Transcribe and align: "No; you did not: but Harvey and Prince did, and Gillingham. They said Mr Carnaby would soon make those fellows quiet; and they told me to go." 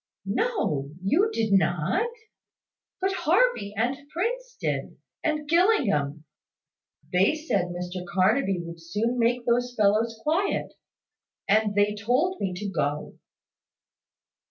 "No; 0.25 0.89
you 1.03 1.29
did 1.31 1.53
not: 1.53 2.07
but 2.99 3.13
Harvey 3.13 3.71
and 3.77 3.95
Prince 4.09 4.57
did, 4.59 4.97
and 5.23 5.47
Gillingham. 5.47 6.25
They 7.13 7.35
said 7.35 7.65
Mr 7.67 8.03
Carnaby 8.11 8.61
would 8.65 8.81
soon 8.81 9.19
make 9.19 9.45
those 9.45 9.75
fellows 9.75 10.19
quiet; 10.23 10.73
and 11.47 11.75
they 11.75 11.93
told 11.93 12.41
me 12.41 12.51
to 12.55 12.67
go." 12.67 13.19